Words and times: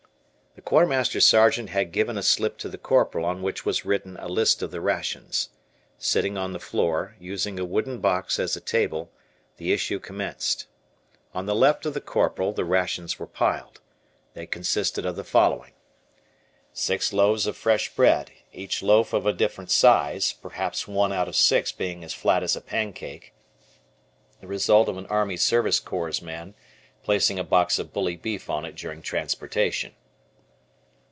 The 0.53 0.61
Quartermaster 0.69 1.21
Sergeant 1.21 1.69
had 1.69 1.93
given 1.93 2.17
a 2.17 2.21
slip 2.21 2.57
to 2.57 2.67
the 2.67 2.77
Corporal 2.77 3.23
on 3.23 3.41
which 3.41 3.65
was 3.65 3.85
written 3.85 4.17
a 4.17 4.27
list 4.27 4.61
of 4.61 4.69
the 4.69 4.81
rations. 4.81 5.47
Sitting 5.97 6.37
on 6.37 6.51
the 6.51 6.59
floor, 6.59 7.15
using 7.21 7.57
a 7.57 7.63
wooden 7.63 8.01
box 8.01 8.37
as 8.37 8.57
a 8.57 8.59
table, 8.59 9.09
the 9.55 9.71
issue 9.71 9.97
commenced. 9.97 10.65
On 11.33 11.45
the 11.45 11.55
left 11.55 11.85
of 11.85 11.93
the 11.93 12.01
Corporal 12.01 12.51
the 12.51 12.65
rations 12.65 13.17
were 13.17 13.27
piled. 13.27 13.79
They 14.33 14.45
consisted 14.45 15.05
of 15.05 15.15
the 15.15 15.23
following: 15.23 15.71
Six 16.73 17.13
loaves 17.13 17.47
of 17.47 17.55
fresh 17.55 17.95
bread, 17.95 18.31
each 18.51 18.83
loaf 18.83 19.13
of 19.13 19.25
a 19.25 19.31
different 19.31 19.71
size, 19.71 20.33
perhaps 20.33 20.85
one 20.85 21.13
out 21.13 21.29
of 21.29 21.33
the 21.33 21.37
six 21.39 21.71
being 21.71 22.03
as 22.03 22.13
flat 22.13 22.43
as 22.43 22.57
a 22.57 22.61
pancake, 22.61 23.33
the 24.41 24.47
result 24.47 24.89
of 24.89 24.97
an 24.97 25.05
Army 25.05 25.37
Service 25.37 25.79
Corps 25.79 26.21
man 26.21 26.55
placing 27.03 27.39
a 27.39 27.43
box 27.45 27.79
of 27.79 27.93
bully 27.93 28.17
beef 28.17 28.49
on 28.49 28.65
it 28.65 28.75
during 28.75 29.01
transportation. 29.01 29.95